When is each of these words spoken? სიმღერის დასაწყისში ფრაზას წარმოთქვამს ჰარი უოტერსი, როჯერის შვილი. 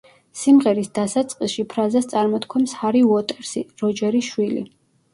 სიმღერის 0.43 0.89
დასაწყისში 0.99 1.67
ფრაზას 1.75 2.11
წარმოთქვამს 2.15 2.75
ჰარი 2.83 3.07
უოტერსი, 3.13 3.67
როჯერის 3.85 4.35
შვილი. 4.35 4.69